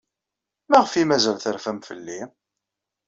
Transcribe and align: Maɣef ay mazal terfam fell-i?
Maɣef 0.69 0.91
ay 0.93 1.05
mazal 1.05 1.37
terfam 1.39 1.79
fell-i? 1.87 2.21